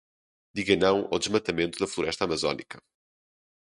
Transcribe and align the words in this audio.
Diga 0.57 0.75
não 0.75 1.07
ao 1.11 1.19
desmatamento 1.19 1.77
da 1.77 1.85
floresta 1.85 2.23
amazônica 2.25 2.81